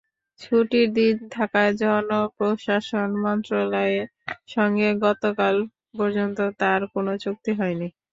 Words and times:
ছুটির 0.41 0.87
দিন 0.95 1.15
থাকায় 1.35 1.73
জনপ্রশাসন 1.81 3.09
মন্ত্রণালয়ের 3.23 4.07
সঙ্গে 4.47 4.87
গতকাল 5.05 5.55
পর্যন্ত 5.93 6.39
তাঁর 6.61 6.81
কোনো 6.93 7.11
চুক্তি 7.23 7.51
হয়নি। 7.59 7.87